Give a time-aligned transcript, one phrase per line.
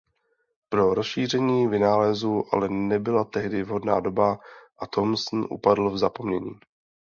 [0.69, 4.39] Pro rozšíření vynálezu ale nebyla tehdy vhodná doba
[4.79, 6.51] a Thomson upadl v zapomnění.